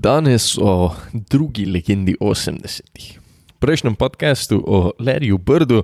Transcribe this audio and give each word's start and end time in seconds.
Danes 0.00 0.58
o 0.60 0.94
drugi 1.12 1.64
legendi 1.66 2.14
80-ih. 2.20 3.18
V 3.18 3.58
prejšnjem 3.58 3.96
podkastu 3.98 4.62
o 4.66 4.92
Larryju 4.98 5.38
Birdu, 5.38 5.82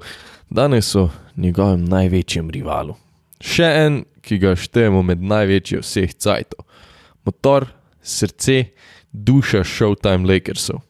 danes 0.51 0.95
o 0.95 1.09
njegovem 1.37 1.83
največjem 1.85 2.51
rivalu. 2.51 2.95
Še 3.43 3.67
en, 3.67 3.97
ki 4.23 4.39
ga 4.39 4.53
štejemo 4.55 5.01
med 5.03 5.19
največje 5.19 5.81
vseh 5.83 6.15
cajtov. 6.15 6.63
Motor, 7.27 7.67
srce, 8.07 8.61
duša 9.11 9.65
Showtime 9.67 10.31
Lakersov. 10.31 10.85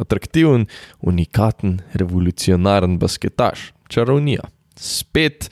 Atraktiven, 0.00 0.64
unikaten, 1.04 1.82
revolucionaren 1.92 2.96
basketaš, 2.96 3.74
čarovnija. 3.92 4.48
Spet 4.80 5.50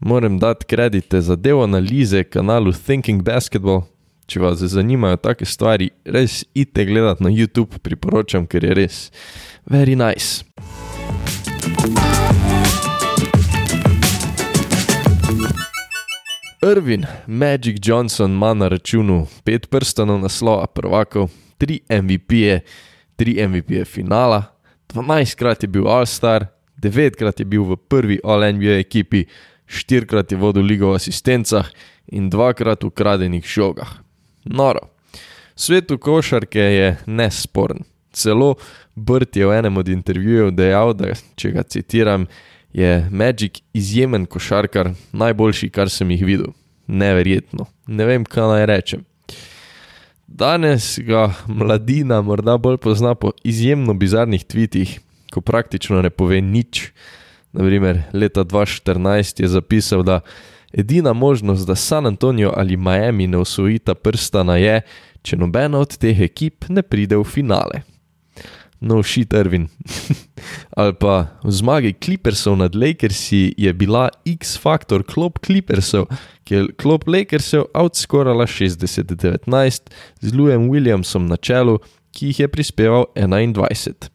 moram 0.00 0.40
dati 0.40 0.64
kredite 0.72 1.20
za 1.20 1.36
del 1.36 1.60
analize 1.68 2.24
kanalu 2.24 2.72
Thinking 2.72 3.20
Basketball, 3.20 3.84
če 4.26 4.40
vas 4.42 4.58
zanimajo 4.58 5.16
take 5.22 5.46
stvari, 5.46 5.90
res 6.04 6.44
idite 6.54 6.84
gledati 6.84 7.24
na 7.24 7.30
YouTube, 7.30 7.78
priporočam, 7.82 8.46
ker 8.46 8.64
je 8.64 8.74
res 8.74 8.98
very 9.70 9.94
nice. 9.94 10.44
Irvin, 16.66 17.06
Magic 17.26 17.78
Johnson 17.82 18.30
ima 18.30 18.54
na 18.54 18.68
računu 18.68 19.26
pet 19.44 19.70
prstanov 19.70 20.18
naslova 20.20 20.66
prvakov, 20.66 21.30
tri 21.58 21.80
MVP-je, 21.90 22.60
tri 23.16 23.38
MVP-je 23.46 23.84
finala, 23.84 24.42
12krat 24.94 25.62
je 25.62 25.68
bil 25.68 25.86
All-Star, 25.88 26.46
9krat 26.82 27.38
je 27.40 27.46
bil 27.46 27.62
v 27.62 27.76
prvi 27.76 28.18
All-NBA 28.24 28.80
ekipi, 28.82 29.26
4krat 29.66 30.32
je 30.32 30.38
vodil 30.38 30.62
ligo 30.62 30.90
v 30.90 30.98
asistencah 30.98 31.70
in 32.10 32.30
2krat 32.30 32.82
v 32.82 32.90
ukradenih 32.90 33.46
žogah. 33.46 34.05
Noro. 34.46 34.88
Svetu 35.56 35.98
košarke 35.98 36.60
je 36.60 36.96
nesporen. 37.06 37.84
Celo 38.12 38.54
Brt 38.94 39.36
je 39.36 39.46
v 39.46 39.52
enem 39.58 39.76
od 39.76 39.88
intervjujev 39.88 40.50
dejal, 40.56 40.94
da 40.94 41.12
če 41.36 41.50
ga 41.52 41.62
citiram, 41.62 42.26
je 42.72 43.08
Magic 43.10 43.60
izjemen 43.72 44.26
košarkar, 44.26 44.92
najboljši, 45.12 45.70
kar 45.72 45.90
sem 45.90 46.10
jih 46.12 46.24
videl. 46.24 46.52
Neverjetno, 46.86 47.66
ne 47.86 48.06
vem, 48.06 48.24
kaj 48.24 48.48
naj 48.52 48.66
rečem. 48.68 49.04
Danes 50.26 50.98
ga 51.06 51.30
mladina 51.48 52.20
morda 52.22 52.56
bolj 52.58 52.76
pozna 52.82 53.14
po 53.14 53.32
izjemno 53.44 53.94
bizarnih 53.94 54.44
tvitih, 54.44 54.98
ko 55.32 55.40
praktično 55.40 56.02
ne 56.02 56.10
pove 56.10 56.40
nič. 56.40 56.90
Naprimer, 57.52 58.02
leta 58.12 58.44
2014 58.44 59.42
je 59.42 59.48
zapisal, 59.48 60.02
da 60.02 60.20
Edina 60.76 61.12
možnost, 61.12 61.66
da 61.66 61.74
San 61.74 62.06
Antonijo 62.06 62.52
ali 62.56 62.76
Miami 62.76 63.26
ne 63.26 63.38
osvojita 63.38 63.94
prstana, 63.94 64.56
je, 64.56 64.80
če 65.22 65.36
nobena 65.40 65.80
od 65.80 65.96
teh 65.96 66.20
ekip 66.20 66.68
ne 66.68 66.82
pride 66.84 67.16
v 67.16 67.24
finale. 67.24 67.80
No, 68.80 69.00
shit, 69.02 69.32
Ervin. 69.32 69.68
ali 70.78 70.92
pa 71.00 71.40
v 71.40 71.50
zmagi 71.50 71.94
Clippersov 71.96 72.58
nad 72.60 72.76
Lakersi 72.76 73.54
je 73.56 73.72
bila 73.72 74.10
X-faktor 74.28 75.00
klop 75.08 75.40
Clippersov, 75.40 76.10
ki 76.44 76.54
je 76.54 76.66
klop 76.76 77.08
Lakersov 77.08 77.70
outscorala 77.72 78.44
60-19 78.44 79.48
z 80.20 80.28
Louisem 80.36 80.68
Williamsom 80.68 81.24
na 81.24 81.40
čelu, 81.40 81.80
ki 82.12 82.32
jih 82.32 82.44
je 82.44 82.48
prispeval 82.52 83.08
21. 83.16 84.12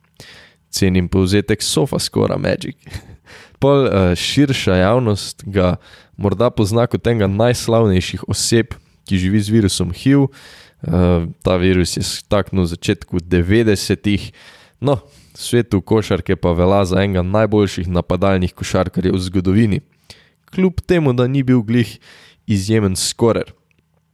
Cenim 0.69 1.09
povzetek 1.09 1.65
sofa 1.65 1.99
skora 1.99 2.37
Magic. 2.37 2.77
Pol 3.59 3.85
uh, 3.85 4.13
širša 4.17 4.75
javnost 4.81 5.43
ga 5.45 5.75
morda 6.17 6.49
pozna 6.49 6.87
kot 6.87 7.07
enega 7.07 7.29
najslavnejših 7.29 8.27
oseb, 8.29 8.75
ki 9.05 9.19
živi 9.21 9.41
z 9.41 9.53
virusom 9.53 9.93
HIV. 9.93 10.27
Uh, 10.81 11.29
ta 11.45 11.59
virus 11.61 11.97
je 11.97 12.03
staknil 12.05 12.65
v 12.65 12.71
začetku 12.73 13.21
90-ih, 13.21 14.31
no, 14.81 14.97
svetu 15.37 15.81
košarke 15.81 16.35
pa 16.35 16.53
velja 16.57 16.85
za 16.85 17.03
enega 17.03 17.21
najboljših 17.21 17.89
napadalnih 17.89 18.53
košarkarjev 18.53 19.15
v 19.15 19.23
zgodovini. 19.29 19.81
Kljub 20.51 20.81
temu, 20.85 21.13
da 21.13 21.27
ni 21.27 21.43
bil 21.43 21.61
glih 21.61 21.99
izjemen 22.47 22.95
skorer. 22.95 23.53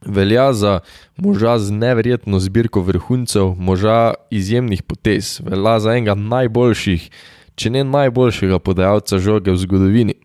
Velja 0.06 0.52
za 0.52 0.80
moža 1.16 1.58
z 1.58 1.72
neverjetno 1.74 2.38
zbirko 2.38 2.80
vrhuncev, 2.86 3.56
moža 3.58 4.14
izjemnih 4.30 4.82
potez, 4.82 5.40
velja 5.42 5.80
za 5.80 5.96
enega 5.96 6.14
najboljših, 6.14 7.10
če 7.58 7.74
ne 7.74 7.82
najboljšega 7.84 8.62
podajalca 8.62 9.18
žoge 9.18 9.50
v 9.50 9.60
zgodovini 9.66 10.16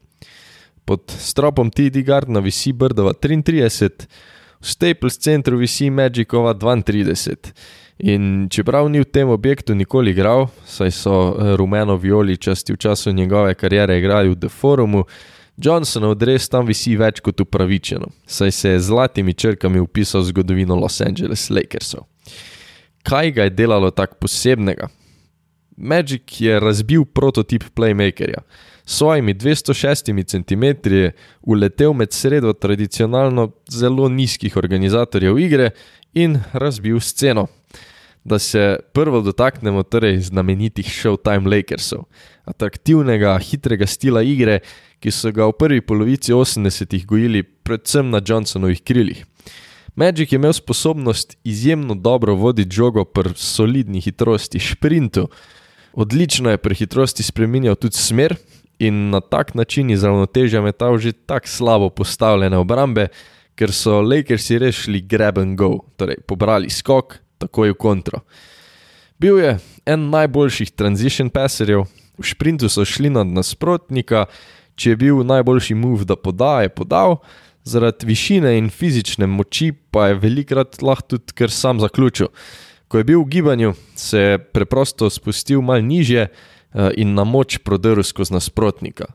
pod 0.86 1.02
stropom 1.08 1.72
TD 1.72 2.04
Gardna 2.04 2.40
visi 2.40 2.74
Brdova 2.74 3.14
33, 3.14 3.90
v 4.60 4.66
Staples 4.66 5.18
centru 5.18 5.58
visi 5.58 5.90
Magicova 5.90 6.54
32. 6.54 7.36
In 8.04 8.48
čeprav 8.50 8.90
ni 8.90 9.00
v 9.00 9.06
tem 9.06 9.30
objektu 9.30 9.76
nikoli 9.76 10.12
igral, 10.12 10.48
saj 10.66 10.92
so 10.92 11.14
eh, 11.14 11.56
rumeno-violi 11.56 12.38
časti 12.38 12.74
v 12.74 12.78
času 12.78 13.12
njegove 13.12 13.54
kariere 13.56 14.00
igrali 14.00 14.30
v 14.30 14.40
The 14.40 14.50
Forumu, 14.50 15.06
Johnsonov 15.58 16.16
dres 16.18 16.50
tam 16.50 16.66
visi 16.66 16.96
več 16.98 17.22
kot 17.22 17.40
upravičeno, 17.40 18.10
saj 18.26 18.52
se 18.52 18.70
je 18.70 18.80
z 18.80 18.88
zlatimi 18.88 19.34
črkami 19.34 19.80
upisal 19.80 20.26
v 20.26 20.34
zgodovino 20.34 20.76
Los 20.76 21.02
Angeles 21.02 21.50
Lakersov. 21.54 22.10
Kaj 23.04 23.32
ga 23.32 23.46
je 23.46 23.54
delalo 23.54 23.92
tako 23.92 24.26
posebnega? 24.26 24.90
Magic 25.78 26.42
je 26.42 26.60
razbil 26.60 27.06
prototip 27.06 27.64
playmakerja 27.76 28.44
svojimi 28.86 29.34
206 29.34 30.26
cm 30.26 30.88
uletel 31.42 31.94
med 31.94 32.14
sredo 32.14 32.54
tradicionalno 32.54 33.52
zelo 33.70 34.10
nizkih 34.10 34.58
organizatorjev 34.58 35.40
igre 35.40 35.70
in 36.14 36.40
razbil 36.54 37.00
sceno. 37.00 37.48
Da 38.24 38.40
se 38.40 38.80
prvo 38.94 39.22
dotaknemo 39.22 39.84
torej 39.84 40.20
znamenitih 40.20 40.88
Showtime 40.88 41.56
Lakersov, 41.56 42.04
atraktivnega, 42.46 43.40
hitrega 43.40 43.88
stila 43.88 44.22
igre, 44.22 44.60
ki 45.00 45.12
so 45.12 45.32
ga 45.32 45.46
v 45.50 45.58
prvi 45.60 45.82
polovici 45.82 46.32
80-ih 46.32 47.06
gojili 47.06 47.44
predvsem 47.44 48.10
na 48.10 48.22
Johnsonovih 48.28 48.82
krilih. 48.84 49.26
Magic 49.96 50.32
je 50.32 50.36
imel 50.36 50.54
sposobnost 50.54 51.38
izjemno 51.44 51.96
dobro 51.96 52.36
voditi 52.36 52.76
žogo 52.76 53.04
pri 53.06 53.30
solidni 53.36 54.02
hitrosti, 54.02 54.60
sprintu. 54.60 55.28
Odlično 55.94 56.50
je 56.50 56.58
pri 56.58 56.76
hitrosti 56.76 57.24
spremenjal 57.24 57.76
tudi 57.76 57.98
smer, 57.98 58.36
in 58.80 59.10
na 59.10 59.20
tak 59.22 59.54
način 59.54 59.90
iz 59.90 60.04
ravnotežja 60.04 60.62
metal 60.62 60.98
že 60.98 61.12
tako 61.12 61.48
slabo 61.48 61.90
postavljene 61.90 62.58
obrambe, 62.58 63.08
ker 63.56 63.72
so 63.72 64.02
Lakersi 64.02 64.58
rešili 64.60 65.02
grab 65.02 65.38
and 65.38 65.58
go, 65.58 65.80
torej 65.98 66.18
pobrali 66.28 66.70
skok, 66.70 67.18
takoj 67.38 67.74
v 67.74 67.78
kontro. 67.78 68.20
Bil 69.20 69.40
je 69.40 69.58
en 69.86 70.10
najboljših 70.10 70.72
transition 70.72 71.30
passerjev, 71.30 71.86
v 72.18 72.26
sprintu 72.26 72.70
so 72.70 72.86
šli 72.86 73.10
nad 73.14 73.28
nasprotnika, 73.30 74.26
če 74.76 74.90
je 74.90 74.98
bil 74.98 75.22
najboljši 75.24 75.76
move, 75.78 76.06
da 76.06 76.18
poda, 76.18 76.64
je 76.66 76.74
podal, 76.74 77.20
zaradi 77.64 78.10
višine 78.10 78.58
in 78.58 78.70
fizične 78.74 79.28
moči 79.30 79.72
pa 79.72 80.10
je 80.10 80.20
velikrat 80.20 80.82
lahko 80.82 81.16
tudi 81.16 81.38
kar 81.38 81.52
sam 81.54 81.80
zaključil. 81.80 82.28
Ko 82.94 83.02
je 83.02 83.10
bil 83.10 83.24
v 83.26 83.30
gibanju, 83.34 83.74
se 83.98 84.20
je 84.20 84.38
preprosto 84.38 85.10
spustil 85.10 85.66
mal 85.66 85.82
nižje, 85.82 86.30
Eh, 86.74 86.90
in 86.98 87.14
na 87.14 87.22
moč 87.24 87.60
prodrl 87.62 88.02
skozi 88.02 88.34
nasprotnika. 88.34 89.06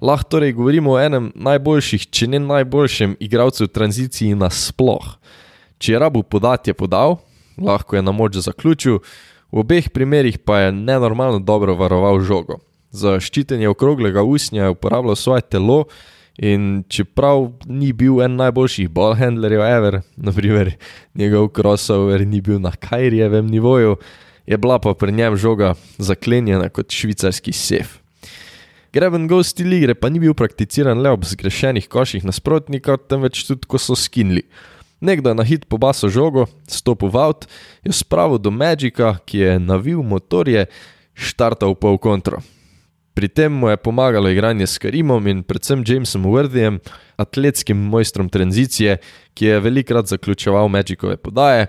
Lahko 0.00 0.30
torej 0.30 0.54
govorimo 0.56 0.94
o 0.94 1.00
enem 1.00 1.28
najboljših, 1.36 2.06
če 2.08 2.28
ne 2.32 2.38
najboljšem 2.40 3.18
igralcu 3.20 3.66
v 3.66 3.68
tranziciji 3.68 4.38
nasploh. 4.40 5.04
Če 5.76 5.92
je 5.92 6.00
rabu 6.00 6.22
podati, 6.24 6.72
je 6.72 6.74
podal, 6.74 7.18
lahko 7.60 7.98
je 7.98 8.02
na 8.02 8.14
moč 8.16 8.40
zaključil, 8.40 9.02
v 9.52 9.60
obeh 9.60 9.92
primerih 9.92 10.40
pa 10.40 10.64
je 10.64 10.72
nenormalno 10.72 11.42
dobro 11.44 11.76
varoval 11.76 12.24
žogo. 12.24 12.62
Za 12.90 13.20
ščitenje 13.20 13.68
okroglega 13.68 14.24
usnja 14.24 14.64
je 14.64 14.72
uporabljal 14.72 15.16
svoje 15.16 15.44
telo 15.44 15.84
in 16.38 16.84
čeprav 16.88 17.50
ni 17.66 17.92
bil 17.92 18.22
en 18.22 18.36
najboljših 18.36 18.90
ballhandlerjev 18.90 19.62
ever, 19.62 20.00
naprimer 20.16 20.74
njegov 21.14 21.50
crossover 21.56 22.26
ni 22.26 22.40
bil 22.40 22.60
na 22.60 22.72
Kajrijevem 22.72 23.46
nivoju, 23.46 23.96
je 24.46 24.56
bila 24.56 24.78
pa 24.78 24.94
pri 24.94 25.12
njem 25.12 25.36
žoga 25.36 25.74
zaklenjena 25.98 26.68
kot 26.68 26.90
švicarski 26.90 27.52
sef. 27.52 27.98
Greben 28.92 29.28
go 29.28 29.42
stil 29.42 29.72
igre 29.72 29.94
pa 29.94 30.10
ni 30.12 30.20
bil 30.20 30.34
prakticiran 30.34 31.00
le 31.00 31.10
ob 31.10 31.24
zgrešenih 31.24 31.88
koših 31.88 32.24
nasprotnika, 32.28 32.96
temveč 32.96 33.46
tudi 33.48 33.68
ko 33.68 33.78
so 33.78 33.96
skinili. 33.96 34.42
Nekdo 35.00 35.32
je 35.32 35.34
na 35.34 35.42
hit 35.42 35.64
pobaso 35.66 36.08
žogo, 36.12 36.44
stopil 36.68 37.08
v 37.08 37.18
avt, 37.18 37.48
jo 37.82 37.92
spravil 37.92 38.38
do 38.38 38.52
Magika, 38.54 39.16
ki 39.26 39.38
je 39.38 39.54
navil 39.58 40.02
motorje, 40.04 40.68
štartal 41.16 41.74
v 41.74 41.80
pol 41.80 41.98
kontro. 41.98 42.38
Pri 43.14 43.28
tem 43.28 43.52
mu 43.52 43.68
je 43.68 43.76
pomagalo 43.76 44.28
igranje 44.28 44.66
s 44.66 44.78
Karimom 44.78 45.26
in 45.28 45.42
predvsem 45.44 45.84
Jamesom 45.86 46.24
Worthyjem, 46.24 46.78
atletskim 47.16 47.76
mojstrom 47.76 48.28
tranzicije, 48.28 48.96
ki 49.34 49.46
je 49.46 49.60
velikrat 49.60 50.06
zaključeval 50.06 50.68
Magikove 50.68 51.16
podaje. 51.16 51.66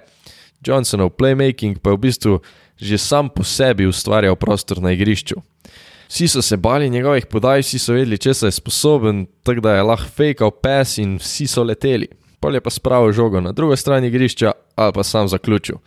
Johnsonov 0.65 1.09
playmaking 1.19 1.79
pa 1.83 1.91
je 1.91 1.97
v 1.97 1.99
bistvu 1.99 2.39
že 2.77 2.97
sam 2.97 3.29
po 3.29 3.43
sebi 3.43 3.85
ustvarjal 3.87 4.35
prostor 4.35 4.81
na 4.81 4.91
igrišču. 4.91 5.35
Vsi 6.09 6.27
so 6.27 6.41
se 6.41 6.57
bali 6.57 6.89
njegovih 6.89 7.25
podaj, 7.25 7.61
vsi 7.61 7.79
so 7.79 7.93
vedeli, 7.93 8.17
če 8.17 8.33
se 8.33 8.47
je 8.47 8.51
sposoben, 8.51 9.25
tako 9.43 9.61
da 9.61 9.75
je 9.75 9.83
lahko 9.83 10.09
fejkal 10.09 10.51
pes 10.51 10.97
in 10.97 11.15
vsi 11.17 11.47
so 11.47 11.63
leteli. 11.63 12.07
Pol 12.39 12.55
je 12.55 12.61
pa 12.61 12.69
spravil 12.69 13.11
žogo 13.11 13.41
na 13.41 13.51
drugo 13.51 13.75
stran 13.75 14.03
igrišča 14.03 14.51
ali 14.75 14.93
pa 14.93 15.03
sam 15.03 15.27
zaključil. 15.27 15.77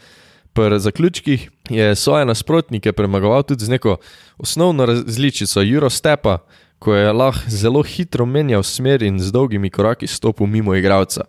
Pri 0.57 0.81
zaključkih 0.81 1.51
je 1.71 1.95
svoje 1.95 2.25
nasprotnike 2.25 2.93
premagoval 2.93 3.43
tudi 3.43 3.65
z 3.65 3.69
neko 3.69 3.97
osnovno 4.39 4.87
različico 4.87 5.61
Eurostepa, 5.61 6.39
ko 6.79 6.95
je 6.95 7.13
lahko 7.13 7.45
zelo 7.49 7.83
hitro 7.83 8.27
menjal 8.27 8.63
smer 8.63 9.03
in 9.03 9.21
z 9.21 9.33
dolgimi 9.33 9.71
koraki 9.71 10.07
stopil 10.07 10.47
mimo 10.47 10.75
igralca. 10.75 11.25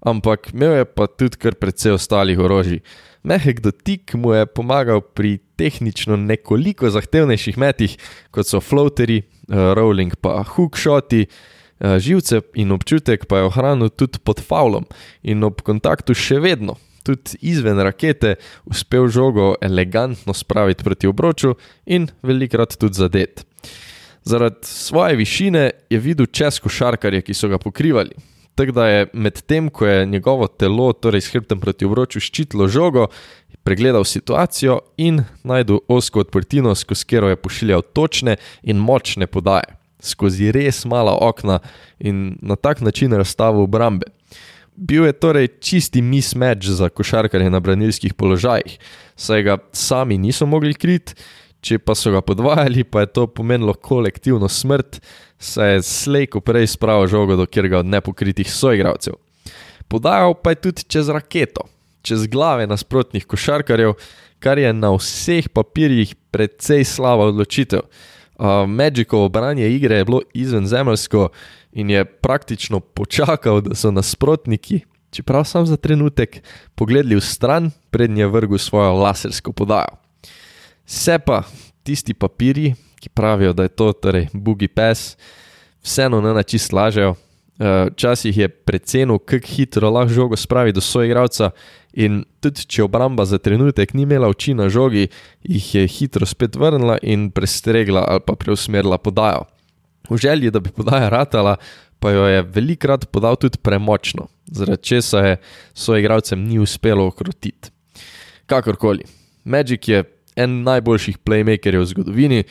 Ampak 0.00 0.50
imel 0.52 0.72
je 0.72 0.84
pa 0.84 1.06
tudi 1.06 1.36
kar 1.36 1.54
precej 1.54 1.92
ostalih 1.92 2.38
orožij. 2.38 2.80
Mehek 3.22 3.60
dotik 3.60 4.14
mu 4.14 4.32
je 4.32 4.46
pomagal 4.46 5.00
pri 5.00 5.38
tehnično 5.56 6.16
nekoliko 6.16 6.90
zahtevnejših 6.90 7.58
metih, 7.58 7.94
kot 8.30 8.46
so 8.46 8.60
floaterji, 8.60 9.22
uh, 9.22 9.70
rolling 9.78 10.16
pa 10.20 10.42
hookshoti, 10.42 11.26
uh, 11.26 11.94
živce 11.98 12.40
in 12.54 12.72
občutek 12.72 13.26
pa 13.26 13.38
je 13.38 13.44
ohranil 13.44 13.88
tudi 13.88 14.18
pod 14.18 14.42
faulom 14.42 14.84
in 15.22 15.44
ob 15.44 15.62
kontaktu 15.62 16.14
še 16.14 16.40
vedno, 16.42 16.74
tudi 17.04 17.38
izven 17.40 17.80
rakete, 17.84 18.34
uspel 18.64 19.08
žogo 19.08 19.54
elegantno 19.60 20.34
spraviti 20.34 20.84
proti 20.84 21.06
obroču 21.06 21.54
in 21.86 22.08
velikrat 22.22 22.76
tudi 22.80 23.00
zadet. 23.00 23.44
Zaradi 24.24 24.66
svoje 24.66 25.16
višine 25.16 25.70
je 25.90 25.98
videl 25.98 26.26
čez 26.26 26.58
košarkarje, 26.64 27.22
ki 27.22 27.34
so 27.36 27.48
ga 27.48 27.58
pokrivali. 27.60 28.16
Tako 28.54 28.72
da 28.72 28.86
je 28.88 29.06
med 29.12 29.42
tem, 29.42 29.68
ko 29.70 29.86
je 29.86 30.06
njegovo 30.06 30.46
telo, 30.46 30.92
torej 30.92 31.20
s 31.20 31.32
hrbtom 31.32 31.60
proti 31.60 31.84
obroču, 31.84 32.22
ščitilo 32.22 32.68
žogo, 32.70 33.08
pregledal 33.64 34.04
situacijo 34.04 34.78
in 34.96 35.24
najdel 35.42 35.80
osko 35.88 36.22
odprtino, 36.22 36.74
skozi 36.74 37.04
katero 37.04 37.32
je 37.32 37.36
pošiljal 37.36 37.82
točne 37.82 38.36
in 38.62 38.76
močne 38.76 39.26
podaje, 39.26 39.76
skozi 40.00 40.52
res 40.52 40.84
mala 40.84 41.16
okna 41.20 41.58
in 41.98 42.38
na 42.42 42.56
tak 42.56 42.80
način 42.80 43.12
razstavil 43.12 43.66
obrambe. 43.66 44.06
Bil 44.74 45.06
je 45.06 45.12
torej 45.12 45.48
čisti 45.60 46.02
mismatch 46.02 46.66
za 46.66 46.88
košarkarje 46.88 47.50
na 47.50 47.60
branilskih 47.60 48.14
položajih, 48.14 48.78
saj 49.16 49.42
ga 49.42 49.58
sami 49.72 50.18
niso 50.18 50.46
mogli 50.46 50.74
kriti 50.74 51.14
če 51.64 51.80
pa 51.80 51.96
so 51.96 52.12
ga 52.12 52.20
podvajali, 52.24 52.84
pa 52.84 53.04
je 53.04 53.12
to 53.16 53.26
pomenilo 53.30 53.74
kolektivno 53.74 54.50
smrt, 54.52 55.00
saj 55.40 55.76
je 55.76 55.84
slejko 55.88 56.42
prej 56.44 56.74
spravil 56.76 57.08
žogo 57.10 57.38
do 57.40 57.48
kjer 57.48 57.70
ga 57.72 57.80
od 57.80 57.90
nepokritih 57.92 58.50
soigravcev. 58.52 59.16
Podajal 59.88 60.36
pa 60.40 60.54
je 60.54 60.62
tudi 60.68 60.86
čez 60.88 61.08
raketo, 61.12 61.66
čez 62.04 62.26
glave 62.28 62.68
nasprotnih 62.68 63.24
košarkarjev, 63.28 63.96
kar 64.44 64.60
je 64.60 64.72
na 64.76 64.92
vseh 64.96 65.48
papirjih 65.48 66.12
precej 66.34 66.84
slaba 66.84 67.30
odločitev. 67.32 67.86
Uh, 68.34 68.66
Magikovo 68.66 69.28
branje 69.30 69.68
igre 69.70 70.00
je 70.00 70.04
bilo 70.08 70.20
izvenzemljsko 70.34 71.28
in 71.74 71.90
je 71.90 72.04
praktično 72.04 72.80
počakal, 72.80 73.60
da 73.60 73.74
so 73.74 73.90
nasprotniki, 73.90 74.80
čeprav 75.10 75.44
sam 75.44 75.66
za 75.66 75.76
trenutek, 75.76 76.40
pogledali 76.74 77.18
v 77.18 77.20
stran, 77.20 77.70
prednje 77.90 78.26
vrgu 78.26 78.58
svojo 78.58 78.92
lasersko 78.92 79.52
podajo. 79.52 79.98
Se 80.86 81.18
pa 81.18 81.42
tisti 81.82 82.14
papiri, 82.14 82.74
ki 83.00 83.08
pravijo, 83.08 83.52
da 83.52 83.62
je 83.62 83.74
to 83.74 83.92
torej 83.92 84.28
bugi 84.32 84.68
pes, 84.68 85.16
vseeno 85.82 86.20
ne 86.20 86.34
načist 86.34 86.72
lažejo. 86.72 87.14
Eh, 87.58 87.86
včasih 87.92 88.38
je 88.38 88.48
precenil, 88.48 89.18
kako 89.18 89.46
hitro 89.46 89.90
lahko 89.90 90.12
žogo 90.12 90.36
spravi 90.36 90.72
do 90.72 90.80
svojega 90.80 91.10
igralca, 91.10 91.50
in 91.92 92.24
tudi 92.42 92.66
če 92.66 92.82
obramba 92.82 93.24
za 93.28 93.38
trenutek 93.38 93.94
ni 93.94 94.02
imela 94.02 94.28
oči 94.28 94.54
na 94.54 94.68
žogi, 94.68 95.06
jih 95.42 95.74
je 95.74 95.86
hitro 95.86 96.26
spet 96.26 96.56
vrnila 96.56 96.98
in 97.02 97.30
prestregla 97.30 98.04
ali 98.08 98.24
pa 98.26 98.34
preusmerila 98.34 98.98
podajo. 98.98 99.46
V 100.10 100.16
želji, 100.20 100.50
da 100.50 100.60
bi 100.60 100.70
podaja 100.70 101.08
ratala, 101.08 101.56
pa 101.98 102.10
jo 102.10 102.26
je 102.28 102.42
velikrat 102.42 103.06
podal 103.10 103.36
tudi 103.36 103.58
premočno, 103.58 104.26
zaradi 104.46 104.82
česa 104.82 105.18
je 105.18 105.36
svojim 105.74 106.04
igralcem 106.04 106.44
ni 106.44 106.58
uspelo 106.58 107.06
okrotiti. 107.06 107.70
Kakorkoli, 108.46 109.04
Magic 109.44 109.88
je 109.88 110.04
en 110.36 110.62
najboljših 110.62 111.18
playmakerjev 111.18 111.80
v 111.80 111.86
zgodovini. 111.86 112.44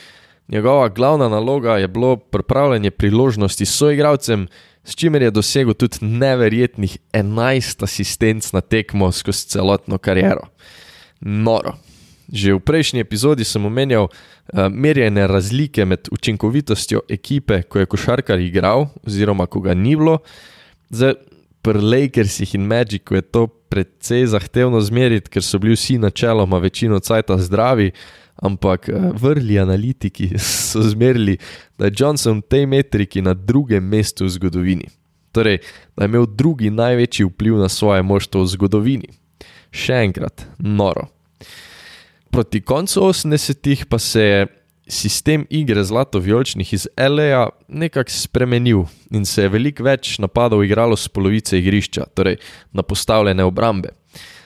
Njegova 0.48 0.88
glavna 0.88 1.28
naloga 1.28 1.76
je 1.78 1.88
bilo 1.88 2.16
pripravljanje 2.16 2.90
priložnosti 2.90 3.66
s 3.66 3.76
soigravcem, 3.76 4.48
s 4.84 4.94
čimer 4.94 5.22
je 5.22 5.30
dosegel 5.30 5.74
tudi 5.74 5.98
neverjetnih 6.00 6.98
11 7.12 7.82
asistenc 7.84 8.52
na 8.52 8.60
tekmo 8.60 9.12
skozi 9.12 9.46
celotno 9.46 9.98
kariero. 9.98 10.48
Noro. 11.20 11.78
Že 12.32 12.56
v 12.56 12.64
prejšnji 12.64 13.04
epizodi 13.04 13.44
sem 13.44 13.64
omenjal 13.64 14.08
uh, 14.08 14.68
merjene 14.72 15.26
razlike 15.26 15.84
med 15.84 16.08
učinkovitostjo 16.12 17.04
ekipe, 17.08 17.62
ko 17.68 17.82
je 17.82 17.90
košarkar 17.90 18.40
igral, 18.40 18.88
oziroma 19.06 19.46
ko 19.46 19.60
ga 19.60 19.74
ni 19.74 19.96
bilo. 19.96 20.18
Zdaj, 20.90 21.14
pri 21.64 21.80
Lakersih 21.80 22.54
in 22.54 22.66
Magicu 22.68 23.14
je 23.14 23.22
to 23.22 23.46
precej 23.46 24.26
zahtevno 24.26 24.80
zmeriti, 24.80 25.30
ker 25.32 25.42
so 25.42 25.58
bili 25.58 25.74
vsi 25.74 25.96
načeloma 25.98 26.58
večino 26.58 27.00
cajta 27.00 27.38
zdravi, 27.38 27.90
ampak 28.36 28.88
eh, 28.88 28.92
vrli 29.16 29.58
analitiki 29.58 30.38
so 30.70 30.82
zmerili, 30.82 31.38
da 31.78 31.88
je 31.88 31.96
Johnson 31.98 32.38
v 32.38 32.48
tej 32.48 32.66
metriki 32.66 33.22
na 33.22 33.34
drugem 33.34 33.84
mestu 33.84 34.24
v 34.24 34.34
zgodovini. 34.36 34.88
Torej, 35.32 35.58
da 35.96 36.04
je 36.04 36.08
imel 36.08 36.26
drugi 36.26 36.70
največji 36.70 37.26
vpliv 37.26 37.56
na 37.58 37.68
svoje 37.68 38.02
moštvo 38.02 38.44
v 38.44 38.52
zgodovini. 38.54 39.08
Še 39.74 40.04
enkrat, 40.04 40.46
noro. 40.58 41.08
Proti 42.34 42.60
koncu 42.60 43.00
80-ih 43.00 43.86
pa 43.86 43.98
se 43.98 44.20
je 44.20 44.46
sistem 44.86 45.46
igre 45.50 45.84
zlato-vijoličnih 45.84 46.72
iz 46.74 46.88
L.A. 46.96 47.48
nekako 47.68 48.10
spremenil 48.10 48.80
in 49.10 49.24
se 49.24 49.42
je 49.42 49.48
veliko 49.48 49.84
več 49.86 50.18
napadov 50.18 50.64
igralo 50.64 50.96
z 50.96 51.08
polovice 51.14 51.58
igrišča, 51.58 52.08
torej 52.14 52.40
na 52.72 52.82
postavljene 52.82 53.44
obrambe. 53.44 53.94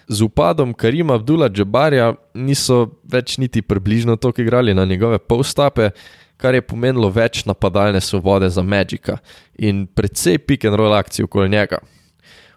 Z 0.08 0.20
upadom 0.22 0.74
Karima 0.74 1.14
Abdula 1.14 1.48
Džabarja 1.48 2.12
niso 2.34 2.90
več 3.08 3.38
niti 3.38 3.62
približno 3.62 4.16
toliko 4.16 4.42
igrali 4.42 4.74
na 4.74 4.84
njegove 4.84 5.18
polstape, 5.18 5.90
kar 6.36 6.54
je 6.54 6.66
pomenilo 6.66 7.08
več 7.08 7.46
napadalne 7.48 8.04
svobode 8.04 8.50
za 8.50 8.62
Magica 8.62 9.16
in 9.58 9.86
precej 9.86 10.38
pick 10.38 10.64
and 10.64 10.76
roll 10.76 10.92
akcij 10.92 11.24
okoli 11.24 11.48
njega. 11.48 11.80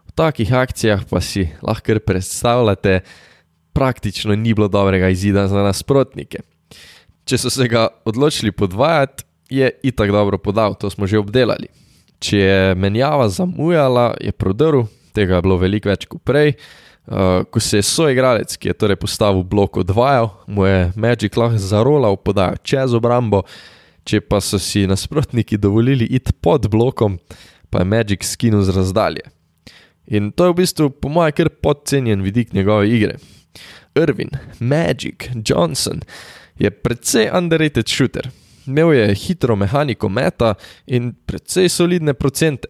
V 0.08 0.12
takih 0.12 0.54
akcijah 0.54 1.08
pa 1.10 1.22
si 1.22 1.48
lahko 1.64 2.00
predstavljate, 2.06 3.00
praktično 3.74 4.36
ni 4.36 4.54
bilo 4.54 4.68
dobrega 4.68 5.10
izida 5.10 5.48
za 5.48 5.64
nasprotnike. 5.64 6.44
Če 7.26 7.38
so 7.38 7.50
se 7.50 7.68
ga 7.68 7.88
odločili 8.06 8.52
podvajati, 8.52 9.24
je 9.52 9.70
itak 9.84 10.12
dobro 10.12 10.38
podal, 10.38 10.76
to 10.80 10.90
smo 10.90 11.08
že 11.08 11.20
obdelali. 11.20 11.68
Če 12.20 12.38
je 12.38 12.76
menjava 12.76 13.28
zamujala, 13.30 14.14
je 14.22 14.32
prodrl, 14.32 14.86
tega 15.14 15.40
je 15.40 15.44
bilo 15.46 15.58
veliko 15.60 15.92
več 15.92 16.08
kot 16.08 16.24
prej. 16.24 16.56
Uh, 17.02 17.42
ko 17.50 17.60
se 17.60 17.80
je 17.80 17.84
soigralec, 17.84 18.54
ki 18.62 18.70
je 18.70 18.78
torej 18.78 19.00
postavil 19.02 19.42
blok 19.44 19.82
odvajal, 19.82 20.30
mu 20.48 20.68
je 20.70 20.92
Magic 20.96 21.36
lahko 21.36 21.58
zarolal 21.58 22.16
podajo 22.16 22.62
čez 22.62 22.94
obrambo, 22.94 23.42
če 24.06 24.22
pa 24.22 24.38
so 24.40 24.60
si 24.62 24.86
nasprotniki 24.88 25.58
dovolili 25.58 26.06
iti 26.06 26.32
pod 26.32 26.70
blokom, 26.70 27.18
pa 27.74 27.82
je 27.82 27.90
Magic 27.90 28.24
skinil 28.24 28.62
z 28.62 28.78
razdalje. 28.78 29.26
In 30.14 30.30
to 30.32 30.46
je 30.46 30.54
v 30.54 30.60
bistvu, 30.62 30.90
po 30.94 31.10
mojem, 31.10 31.34
kar 31.36 31.50
podcenjen 31.50 32.22
vidik 32.22 32.54
njegove 32.54 32.86
igre. 32.90 33.18
Irvin, 33.96 34.30
Magic, 34.60 35.30
Johnson 35.46 36.02
je 36.60 36.72
precej 36.72 37.30
underrated 37.34 37.88
shooter. 37.90 38.30
Imel 38.68 38.94
je 38.94 39.16
hitro 39.16 39.56
mehaniko 39.56 40.10
meta 40.10 40.54
in 40.88 41.14
precej 41.26 41.70
solidne 41.70 42.14
procente. 42.14 42.68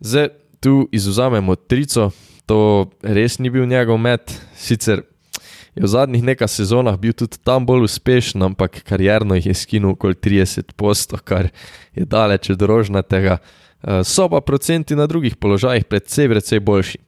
Zdaj 0.00 0.28
tu 0.60 0.88
izuzamemo 0.92 1.54
trico, 1.54 2.10
to 2.46 2.90
res 3.02 3.38
ni 3.38 3.50
bil 3.50 3.66
njegov 3.66 3.98
met, 3.98 4.32
sicer 4.56 5.02
je 5.76 5.82
v 5.84 5.88
zadnjih 5.92 6.24
nekaj 6.24 6.48
sezonah 6.48 6.96
bil 6.96 7.12
tudi 7.12 7.36
tam 7.44 7.66
bolj 7.68 7.84
uspešen, 7.84 8.42
ampak 8.42 8.80
karjerno 8.88 9.36
jih 9.36 9.46
je 9.46 9.54
skinil 9.54 9.92
okoli 9.92 10.14
30 10.14 10.72
postov, 10.72 11.20
kar 11.20 11.50
je 11.94 12.04
daleč 12.04 12.50
od 12.50 12.62
rožnatega. 12.62 13.38
Eh, 13.82 14.04
so 14.04 14.28
pa 14.28 14.40
procenti 14.40 14.96
na 14.96 15.06
drugih 15.06 15.36
položajih 15.36 15.84
precej, 15.84 16.28
precej 16.28 16.60
boljši. 16.60 16.98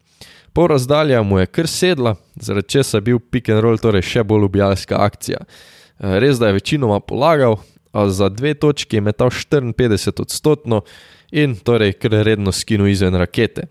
Pol 0.53 0.67
razdalja 0.73 1.23
mu 1.23 1.39
je 1.39 1.47
kar 1.47 1.67
sedla, 1.67 2.15
zaradi 2.41 2.69
česa 2.69 2.97
je 2.97 3.07
bil 3.11 3.19
pick 3.19 3.49
and 3.49 3.61
roll 3.65 3.79
torej 3.79 4.03
še 4.03 4.25
bolj 4.25 4.49
ubijalska 4.49 4.99
akcija. 5.01 5.45
Eh, 5.45 6.19
res 6.19 6.39
da 6.39 6.49
je 6.49 6.59
večinoma 6.59 7.01
polagal, 7.01 7.59
a 7.93 8.09
za 8.09 8.29
dve 8.29 8.55
točki 8.55 8.97
je 8.97 9.01
metal 9.01 9.31
54 9.31 10.21
odstotkov 10.23 10.85
in 11.33 11.57
torej 11.57 11.93
kar 11.93 12.11
redno 12.11 12.53
skinu 12.53 12.87
izven 12.87 13.15
rakete. 13.15 13.69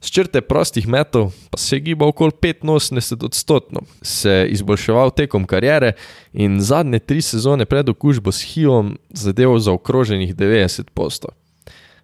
Z 0.00 0.12
črte 0.12 0.40
prostih 0.40 0.86
metov 0.88 1.32
pa 1.50 1.58
se 1.58 1.76
je 1.76 1.80
gibal 1.80 2.08
okoli 2.08 2.32
85 2.62 3.24
odstotkov, 3.24 3.86
se 4.02 4.30
je 4.30 4.48
izboljševal 4.48 5.10
tekom 5.10 5.46
karijere 5.46 5.92
in 6.32 6.60
zadnje 6.60 6.98
tri 6.98 7.22
sezone 7.22 7.64
pred 7.64 7.88
okužbo 7.88 8.32
s 8.32 8.44
HIV-om 8.44 8.98
zadeval 9.10 9.58
za 9.58 9.72
okroženih 9.72 10.36
90 10.36 10.92
postov. 10.94 11.30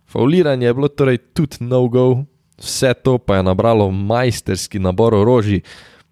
Fauliranje 0.08 0.66
je 0.66 0.74
bilo 0.74 0.88
torej 0.88 1.18
tudi 1.18 1.56
no-go, 1.60 2.24
vse 2.62 2.94
to 2.94 3.18
pa 3.18 3.36
je 3.36 3.42
nabralo 3.42 3.90
majsterski 3.90 4.78
nabor 4.78 5.14
orožij, 5.14 5.60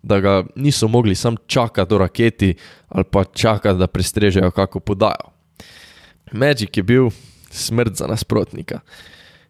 da 0.02 0.20
ga 0.20 0.44
niso 0.56 0.88
mogli 0.88 1.14
sam 1.14 1.36
čakati 1.46 1.88
do 1.88 1.98
raketi 1.98 2.54
ali 2.88 3.04
pa 3.04 3.24
čakati, 3.24 3.78
da 3.78 3.86
prestrežejo 3.86 4.50
kako 4.50 4.80
podajo. 4.80 5.30
Magic 6.32 6.76
je 6.76 6.82
bil 6.82 7.10
smrt 7.50 7.96
za 7.96 8.06
nasprotnika. 8.06 8.80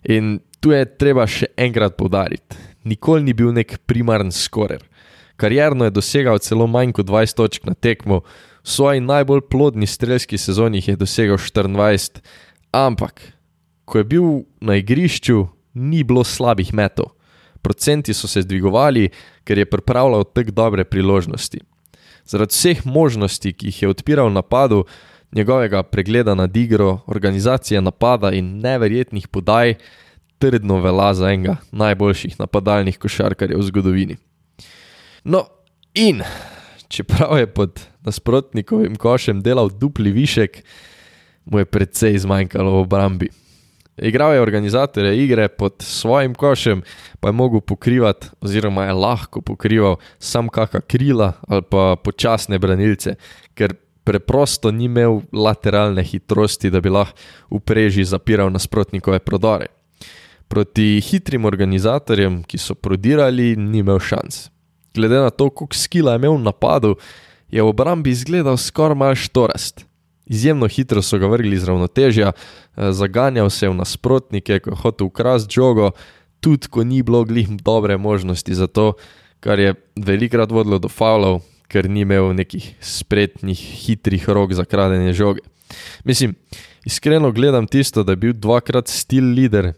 In 0.02 0.40
tu 0.60 0.72
je 0.72 0.84
treba 0.84 1.26
še 1.26 1.46
enkrat 1.56 1.96
povdariti: 1.96 2.56
nikoli 2.84 3.22
ni 3.22 3.32
bil 3.32 3.52
nek 3.52 3.78
primaren 3.86 4.32
skorer. 4.32 4.82
Karjerno 5.36 5.84
je 5.84 5.96
dosegal 5.96 6.38
celo 6.38 6.66
manj 6.66 6.92
kot 6.92 7.06
20 7.06 7.36
točk 7.36 7.64
na 7.64 7.74
tekmo, 7.74 8.20
v 8.60 8.68
svoji 8.68 9.00
najbolj 9.00 9.40
plodni 9.48 9.86
strelski 9.86 10.38
sezoni 10.38 10.82
je 10.84 10.96
dosegal 10.96 11.38
24, 11.40 12.20
ampak 12.72 13.22
ko 13.84 13.98
je 13.98 14.04
bil 14.04 14.26
na 14.60 14.76
igrišču, 14.76 15.46
ni 15.74 16.04
bilo 16.04 16.24
slabih 16.24 16.74
metov. 16.74 17.12
Procenti 17.62 18.14
so 18.14 18.28
se 18.28 18.42
dvigovali, 18.42 19.08
ker 19.44 19.58
je 19.58 19.70
pripravljal 19.70 20.24
tako 20.24 20.50
dobre 20.50 20.84
priložnosti. 20.84 21.60
Zaradi 22.24 22.54
vseh 22.54 22.86
možnosti, 22.86 23.52
ki 23.52 23.66
jih 23.66 23.82
je 23.82 23.88
odpiral 23.88 24.30
v 24.30 24.38
napadu, 24.38 24.84
njegovega 25.32 25.82
pregleda 25.82 26.34
nad 26.34 26.56
igro, 26.56 27.00
organizacije 27.06 27.80
napada 27.80 28.32
in 28.32 28.58
neverjetnih 28.60 29.28
podaj, 29.28 29.74
trdno 30.38 30.80
vela 30.80 31.14
za 31.14 31.28
enega 31.28 31.56
najboljših 31.72 32.38
napadalnih 32.40 32.98
košarkarjev 32.98 33.58
v 33.60 33.66
zgodovini. 33.68 34.16
No, 35.24 35.44
in 35.94 36.22
čeprav 36.88 37.38
je 37.38 37.46
pod 37.46 37.80
nasprotnikovim 38.04 38.96
košem 38.96 39.42
delal 39.42 39.68
dupli 39.68 40.12
višek, 40.12 40.62
mu 41.44 41.58
je 41.58 41.64
precej 41.64 42.18
zmanjkalo 42.18 42.70
v 42.70 42.80
obrambi. 42.86 43.28
Igral 43.96 44.34
je 44.34 44.40
organizatorje 44.40 45.24
igre 45.24 45.48
pod 45.48 45.74
svojim 45.78 46.34
košem, 46.34 46.82
pa 47.20 47.28
je 47.28 47.32
mogel 47.32 47.60
pokrivati, 47.60 48.26
oziroma 48.40 48.84
je 48.84 48.92
lahko 48.92 49.40
pokrival 49.40 49.96
sam 50.18 50.48
kakšna 50.48 50.80
krila 50.80 51.32
ali 51.48 51.62
pa 51.62 51.96
počasne 51.96 52.58
branilce, 52.58 53.14
ker 53.54 53.74
preprosto 54.04 54.70
ni 54.70 54.84
imel 54.84 55.20
lateralne 55.32 56.02
hitrosti, 56.04 56.70
da 56.70 56.80
bi 56.80 56.88
lahko 56.88 57.18
v 57.50 57.60
preži 57.60 58.04
zapiral 58.04 58.50
nasprotnikove 58.52 59.18
prodore. 59.18 59.66
Proti 60.48 61.00
hitrim 61.04 61.44
organizatorjem, 61.44 62.42
ki 62.42 62.58
so 62.58 62.74
prodirali, 62.74 63.52
ni 63.56 63.84
imel 63.84 64.00
šans. 64.02 64.48
Glede 64.94 65.20
na 65.20 65.30
to, 65.30 65.50
koliko 65.50 65.76
skila 65.76 66.16
je 66.16 66.22
imel 66.22 66.34
v 66.40 66.42
napadu, 66.48 66.96
je 67.50 67.62
v 67.62 67.68
obrambi 67.68 68.10
izgledal 68.10 68.56
skoraj 68.56 68.98
mal 68.98 69.14
štorast. 69.14 69.84
Izjemno 70.30 70.68
hitro 70.70 71.02
so 71.02 71.18
ga 71.18 71.26
vrgli 71.26 71.58
iz 71.58 71.66
ravnotežja, 71.66 72.32
eh, 72.32 72.92
zaganjal 72.94 73.50
se 73.50 73.66
je 73.66 73.70
v 73.70 73.80
nasprotnike, 73.82 74.60
ko 74.62 74.70
je 74.70 74.82
hotel 74.82 75.06
ukrasti 75.10 75.58
žogo, 75.58 75.90
tudi 76.40 76.70
ko 76.70 76.84
ni 76.84 77.02
bilo 77.02 77.24
glih 77.24 77.48
dobre 77.58 77.96
možnosti 77.98 78.54
za 78.54 78.66
to, 78.66 78.92
kar 79.40 79.58
je 79.58 79.74
velikrat 79.96 80.52
vodilo 80.52 80.78
do 80.78 80.88
faulov, 80.88 81.42
ker 81.68 81.88
ni 81.90 82.04
imel 82.06 82.32
nekih 82.34 82.74
spretnih, 82.80 83.58
hitrih 83.58 84.28
rok 84.28 84.52
za 84.52 84.64
kradenje 84.64 85.12
žoge. 85.12 85.42
Mislim, 86.04 86.34
iskreno 86.84 87.32
gledam 87.32 87.66
tisto, 87.66 88.02
da 88.02 88.12
je 88.12 88.16
bil 88.16 88.32
dvakrat 88.32 88.88
stil 88.88 89.34
leader, 89.34 89.72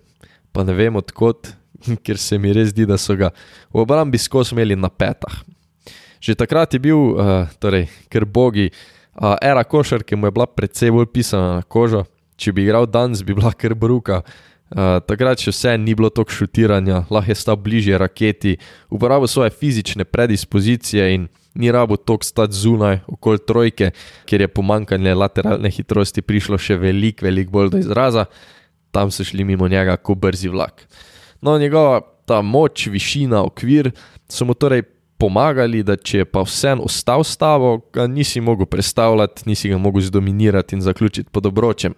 pa 0.52 0.64
ne 0.64 0.76
vem 0.76 0.96
odkot, 0.96 1.52
ker 2.04 2.18
se 2.18 2.38
mi 2.38 2.52
res 2.52 2.72
zdi, 2.72 2.86
da 2.86 2.98
so 2.98 3.16
ga 3.16 3.32
v 3.72 3.82
obrambi 3.84 4.18
skozi 4.18 4.54
imeli 4.56 4.76
na 4.76 4.88
petah. 4.88 5.42
Že 6.22 6.38
takrat 6.38 6.74
je 6.74 6.78
bil, 6.78 7.16
uh, 7.18 7.50
torej, 7.58 7.88
ker 8.06 8.24
bogi. 8.24 8.70
Uh, 9.12 9.36
era 9.42 9.64
košarke 9.64 10.16
mu 10.16 10.26
je 10.26 10.30
bila 10.30 10.46
predvsej 10.46 10.90
bolj 10.90 11.06
pisana 11.12 11.58
na 11.58 11.62
kožo, 11.62 12.06
če 12.36 12.52
bi 12.52 12.64
igral 12.64 12.86
danes, 12.88 13.20
bi 13.22 13.36
bila 13.36 13.52
kar 13.52 13.74
bruka. 13.76 14.22
Uh, 14.72 15.02
takrat 15.04 15.42
še 15.44 15.52
vse 15.52 15.74
ni 15.76 15.92
bilo 15.92 16.08
toliko 16.08 16.32
šutiranja, 16.32 17.02
lahko 17.12 17.28
je 17.28 17.36
stal 17.36 17.58
bližje 17.60 17.98
raketi, 18.00 18.54
uporabil 18.88 19.28
svoje 19.28 19.52
fizične 19.52 20.06
predispozicije 20.08 21.10
in 21.12 21.28
ni 21.60 21.68
rabo 21.68 21.98
toliko 22.00 22.24
stati 22.24 22.56
zunaj, 22.56 23.02
okoli 23.06 23.42
trojke, 23.44 23.90
ker 24.24 24.40
je 24.40 24.48
pomankanje 24.48 25.12
lateralne 25.14 25.68
hitrosti 25.68 26.24
prišlo 26.24 26.56
še 26.56 26.78
veliko, 26.80 27.26
veliko 27.28 27.52
bolj 27.52 27.74
do 27.74 27.82
izraza, 27.84 28.24
tam 28.96 29.12
so 29.12 29.24
šli 29.28 29.44
mimo 29.44 29.68
njega 29.68 29.98
kot 30.00 30.18
brzi 30.24 30.48
vlak. 30.48 30.86
No, 31.44 31.58
njegova 31.58 32.00
ta 32.24 32.40
moč, 32.40 32.86
višina, 32.88 33.42
okvir 33.44 33.90
so 34.30 34.48
mu 34.48 34.54
torej 34.54 34.86
pomagali, 35.22 35.84
da 35.86 35.94
če 35.96 36.22
je 36.22 36.26
pa 36.26 36.42
vseeno 36.46 36.88
ostal 36.88 37.22
s 37.22 37.38
tabo, 37.38 37.76
ga 37.94 38.08
nisi 38.10 38.42
mogel 38.42 38.66
predstavljati, 38.66 39.46
nisi 39.46 39.70
ga 39.70 39.78
mogel 39.78 40.02
zdominirati 40.08 40.76
in 40.76 40.82
zaključiti 40.82 41.30
pod 41.30 41.46
obročem. 41.46 41.94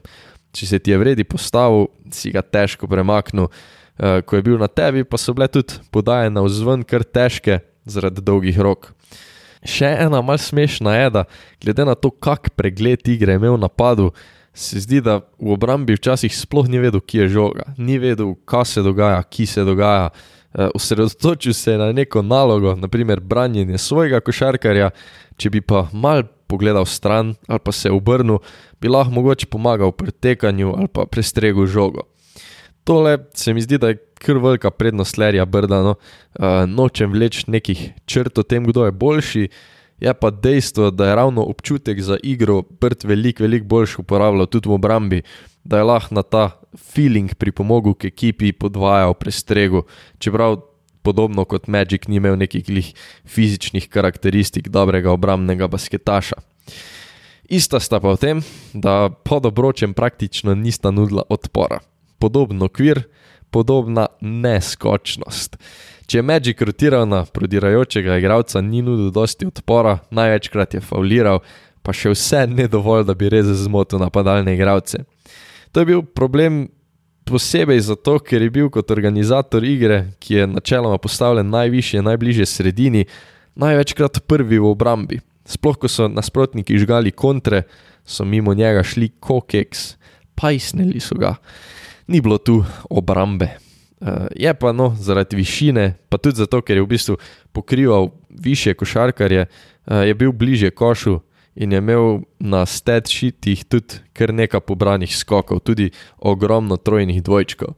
Če 0.54 0.68
se 0.68 0.78
ti 0.78 0.92
je 0.92 0.98
vredi 1.00 1.24
postavil, 1.24 1.88
si 2.12 2.30
ga 2.34 2.44
težko 2.44 2.88
premaknil. 2.90 3.48
Uh, 3.94 4.18
ko 4.26 4.36
je 4.36 4.42
bil 4.42 4.58
na 4.58 4.66
tebi, 4.66 5.04
pa 5.06 5.18
so 5.18 5.32
bile 5.34 5.46
tudi 5.48 5.78
podaje 5.94 6.30
na 6.30 6.42
vzven 6.42 6.82
kar 6.82 7.04
težke 7.06 7.60
zaradi 7.86 8.22
dolgih 8.26 8.58
rok. 8.58 8.90
Še 9.64 9.88
ena 10.04 10.18
malce 10.20 10.50
smešna 10.50 10.96
je, 10.98 11.10
da 11.14 11.22
glede 11.62 11.86
na 11.86 11.94
to, 11.94 12.10
kak 12.10 12.50
pregled 12.58 13.06
igre 13.08 13.36
je 13.36 13.40
imel 13.40 13.54
v 13.54 13.62
napadu, 13.62 14.10
se 14.54 14.82
zdi, 14.82 15.00
da 15.02 15.20
v 15.38 15.54
obrambi 15.54 15.96
včasih 15.96 16.34
sploh 16.34 16.66
ni 16.70 16.82
vedel, 16.82 17.00
kje 17.00 17.24
je 17.24 17.32
žoga, 17.38 17.70
ni 17.78 17.96
vedel, 18.02 18.34
kaj 18.46 18.66
se 18.74 18.84
dogaja, 18.86 19.22
ki 19.22 19.46
se 19.50 19.64
dogaja. 19.66 20.10
Eh, 20.54 20.68
osredotočil 20.74 21.52
se 21.52 21.78
na 21.78 21.92
neko 21.92 22.22
nalogo, 22.22 22.74
naprimer 22.74 23.20
branjenje 23.20 23.78
svojega 23.78 24.20
košarkarja, 24.20 24.90
če 25.36 25.50
bi 25.50 25.60
pa 25.60 25.88
mal 25.92 26.22
pogledal 26.46 26.86
stran 26.86 27.32
ali 27.48 27.58
pa 27.58 27.72
se 27.72 27.90
obrnil, 27.90 28.38
bi 28.80 28.88
lahko 28.88 29.10
mogoče 29.16 29.48
pomagal 29.50 29.90
pri 29.92 30.12
tekanju 30.12 30.74
ali 30.76 30.88
pa 30.88 31.08
prestregu 31.10 31.66
žogo. 31.66 32.06
Tole 32.84 33.18
se 33.34 33.54
mi 33.54 33.64
zdi, 33.64 33.78
da 33.78 33.88
je 33.88 33.98
kar 34.14 34.38
velika 34.38 34.70
prednost 34.70 35.18
Lerija 35.18 35.44
Brda, 35.44 35.82
no, 35.82 35.94
uh, 36.38 36.44
nočem 36.68 37.10
vleči 37.12 37.48
nekih 37.50 37.88
črt 38.06 38.38
o 38.38 38.42
tem, 38.42 38.66
kdo 38.68 38.84
je 38.84 38.92
boljši, 38.92 39.48
je 40.04 40.14
pa 40.14 40.30
dejstvo, 40.30 40.90
da 40.90 41.08
je 41.08 41.16
ravno 41.16 41.42
občutek 41.48 42.02
za 42.02 42.18
igro 42.22 42.62
Brd 42.62 43.08
veliko, 43.08 43.42
veliko 43.42 43.66
boljši 43.66 44.00
uporabljal 44.04 44.46
tudi 44.46 44.68
v 44.68 44.76
obrambi 44.76 45.22
da 45.64 45.80
je 45.80 45.84
lahko 45.88 46.14
na 46.14 46.22
ta 46.22 46.60
feeling 46.76 47.34
pripomogel 47.34 47.94
k 47.94 48.12
ekipi, 48.12 48.52
podvajal 48.52 49.14
prestregu, 49.16 49.84
čeprav 50.18 50.60
podobno 51.02 51.44
kot 51.44 51.68
Magic 51.68 52.08
ni 52.08 52.16
imel 52.16 52.36
nekih 52.36 52.92
fizičnih 53.24 53.88
karakteristik 53.88 54.68
dobrega 54.68 55.12
obrambnega 55.12 55.68
basketaša. 55.68 56.36
Ista 57.48 57.80
sta 57.80 58.00
pa 58.00 58.14
v 58.16 58.20
tem, 58.20 58.36
da 58.72 59.10
pod 59.10 59.46
obročem 59.46 59.92
praktično 59.94 60.54
nista 60.54 60.90
nudila 60.90 61.24
odpora. 61.28 61.80
Podobno 62.18 62.68
kvir, 62.68 63.02
podobna 63.50 64.06
neskočnost. 64.20 65.56
Če 66.04 66.20
Magic 66.22 66.60
rotiral 66.60 67.06
na 67.08 67.22
prodirajočega 67.24 68.18
igralca, 68.20 68.60
ni 68.60 68.82
nudil 68.84 69.08
dosti 69.14 69.48
odpora, 69.48 69.98
največkrat 70.12 70.76
je 70.76 70.82
fauliral, 70.84 71.40
pa 71.84 71.92
še 71.96 72.12
vse 72.12 72.44
ne 72.48 72.68
dovolj, 72.68 73.06
da 73.08 73.16
bi 73.16 73.30
res 73.32 73.48
zmotil 73.64 74.02
napadalne 74.02 74.52
igralce. 74.56 75.04
To 75.72 75.80
je 75.80 75.88
bil 75.88 76.02
problem 76.04 76.66
posebej 77.24 77.80
zato, 77.80 78.18
ker 78.20 78.44
je 78.44 78.52
bil 78.52 78.68
kot 78.72 78.92
organizator 78.92 79.64
igre, 79.64 80.12
ki 80.20 80.40
je 80.40 80.46
načeloma 80.46 81.00
postavljen 81.00 81.48
najvišje, 81.50 82.04
najbližje 82.04 82.46
sredini, 82.46 83.06
največkrat 83.56 84.22
prvi 84.28 84.60
v 84.60 84.68
obrambi. 84.68 85.20
Sploh 85.48 85.76
ko 85.80 85.88
so 85.88 86.08
nasprotniki 86.08 86.76
žgali 86.80 87.12
kontre, 87.12 87.64
so 88.04 88.24
mimo 88.28 88.54
njega 88.54 88.84
šli 88.84 89.10
kokeks, 89.20 89.94
pajsnili 90.36 91.00
so 91.00 91.16
ga. 91.16 91.34
Ni 92.08 92.20
bilo 92.20 92.38
tu 92.38 92.60
obrambe. 92.92 93.54
Uh, 94.00 94.26
je 94.36 94.54
pa 94.54 94.72
no, 94.72 94.90
zaradi 94.98 95.36
višine, 95.36 95.94
pa 96.08 96.18
tudi 96.18 96.42
zato, 96.42 96.60
ker 96.60 96.76
je 96.76 96.82
v 96.82 96.90
bistvu 96.90 97.16
pokrival 97.52 98.10
više 98.28 98.74
košarkarje, 98.74 99.46
uh, 99.46 100.02
je 100.06 100.14
bil 100.14 100.32
bliže 100.32 100.70
košu, 100.70 101.20
in 101.54 101.72
je 101.72 101.78
imel 101.78 102.20
na 102.38 102.66
stetšitih 102.66 103.64
tudi 103.64 104.02
kar 104.12 104.34
nekaj 104.34 104.60
pobranih 104.60 105.10
skokov, 105.16 105.62
tudi 105.62 105.90
ogromno 106.18 106.76
trojnih 106.76 107.22
dvojčkov. 107.22 107.74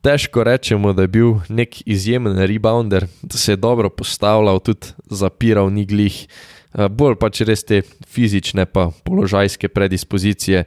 Težko 0.00 0.44
rečemo, 0.44 0.92
da 0.96 1.04
je 1.04 1.12
bil 1.12 1.34
nek 1.48 1.82
izjemen 1.86 2.38
rebounder, 2.38 3.06
da 3.22 3.38
se 3.38 3.52
je 3.52 3.60
dobro 3.60 3.90
postavljal, 3.90 4.60
tudi 4.60 4.94
zapiral 5.10 5.72
ni 5.72 5.84
glih, 5.84 6.26
eh, 6.74 6.88
bolj 6.88 7.18
pač 7.20 7.42
res 7.44 7.64
te 7.64 7.82
fizične 8.08 8.66
pa 8.66 8.90
položajske 9.04 9.68
predispozicije. 9.68 10.64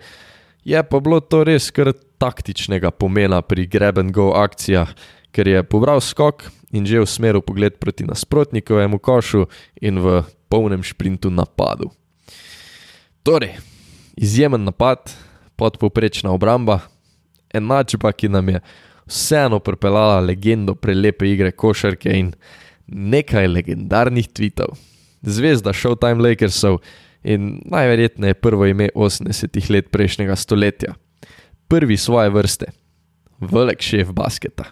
Je 0.63 0.83
pa 0.83 0.99
bilo 0.99 1.19
to 1.19 1.43
res 1.43 1.71
kar 1.71 1.93
taktičnega 2.23 2.91
pomena 2.95 3.41
pri 3.43 3.67
grab 3.67 3.99
and 3.99 4.15
go 4.15 4.31
akcijah, 4.31 4.95
ker 5.35 5.47
je 5.47 5.63
pobral 5.67 5.99
skok 5.99 6.47
in 6.71 6.87
že 6.87 7.03
v 7.03 7.09
smeru 7.09 7.43
pogled 7.43 7.75
proti 7.83 8.07
nasprotnikovemu 8.07 8.97
košu 9.03 9.45
in 9.83 9.99
v 9.99 10.23
polnem 10.47 10.79
šprintu 10.79 11.27
napadu. 11.27 11.91
Torej, 13.23 13.59
izjemen 14.15 14.63
napad, 14.63 15.11
podpoprečna 15.59 16.31
obramba, 16.31 16.79
enačba, 17.53 18.11
ki 18.15 18.31
nam 18.31 18.49
je 18.49 18.63
vseeno 19.07 19.59
pripeljala 19.59 20.23
legendo 20.23 20.75
prelepe 20.75 21.27
igre 21.27 21.51
košarke 21.51 22.11
in 22.11 22.33
nekaj 22.87 23.47
legendarnih 23.47 24.31
tweetov. 24.31 24.75
Zvezda 25.23 25.73
Showtime 25.75 26.23
Lakersov 26.23 26.79
in 27.23 27.61
najverjetneje 27.65 28.33
prvo 28.33 28.67
ime 28.67 28.89
80-ih 28.95 29.69
let 29.69 29.91
prejšnjega 29.91 30.35
stoletja. 30.35 30.95
Prvi 31.73 31.97
svoje 31.97 32.29
vrste, 32.29 32.65
velik 33.39 33.81
šef 33.81 34.11
basketa. 34.13 34.63